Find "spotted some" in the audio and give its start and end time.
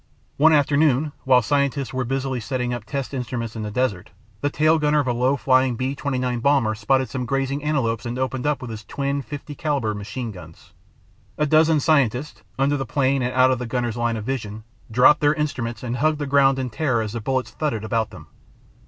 6.73-7.27